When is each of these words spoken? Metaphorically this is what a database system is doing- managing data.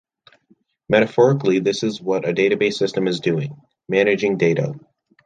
Metaphorically 0.89 1.59
this 1.59 1.83
is 1.83 2.01
what 2.01 2.27
a 2.27 2.33
database 2.33 2.73
system 2.73 3.07
is 3.07 3.19
doing- 3.19 3.61
managing 3.87 4.35
data. 4.39 4.73